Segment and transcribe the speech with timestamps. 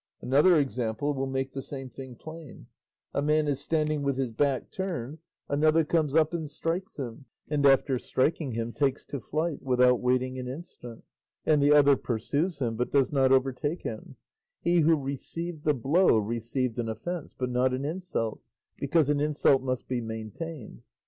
[0.19, 2.65] Another example will make the same thing plain:
[3.13, 7.67] a man is standing with his back turned, another comes up and strikes him, and
[7.67, 11.03] after striking him takes to flight, without waiting an instant,
[11.45, 14.15] and the other pursues him but does not overtake him;
[14.59, 18.39] he who received the blow received an offence, but not an insult,
[18.79, 20.81] because an insult must be maintained.